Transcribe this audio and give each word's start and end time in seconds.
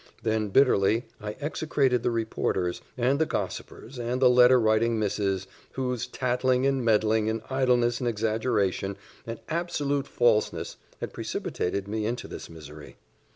Then 0.23 0.47
bitterly 0.49 1.05
I 1.21 1.35
execrated 1.39 2.01
the 2.01 2.09
reporters, 2.09 2.81
and 2.97 3.19
the 3.19 3.27
gossipers, 3.27 3.99
and 3.99 4.19
the 4.19 4.31
letter 4.31 4.59
writing 4.59 4.97
misses, 4.97 5.45
whose 5.73 6.07
tattling, 6.07 6.65
and 6.65 6.83
meddling, 6.83 7.29
and 7.29 7.43
idleness, 7.51 7.99
and 7.99 8.09
exaggeration, 8.09 8.97
and 9.27 9.39
absolute 9.47 10.07
falsehood, 10.07 10.69
had 10.99 11.13
precipitated 11.13 11.87
me 11.87 12.07
into 12.07 12.27
this 12.27 12.49
misery. 12.49 12.97